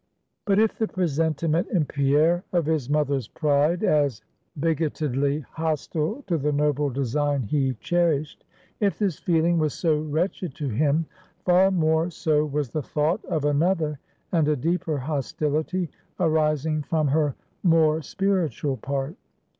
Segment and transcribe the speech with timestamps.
[0.45, 4.23] But if the presentiment in Pierre of his mother's pride, as
[4.59, 8.43] bigotedly hostile to the noble design he cherished;
[8.79, 11.05] if this feeling was so wretched to him;
[11.45, 13.99] far more so was the thought of another
[14.31, 15.87] and a deeper hostility,
[16.19, 19.15] arising from her more spiritual part.